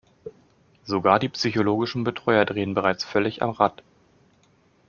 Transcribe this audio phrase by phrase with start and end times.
[0.83, 3.83] Sogar die psychologischen Betreuer drehen bereits völlig am Rad.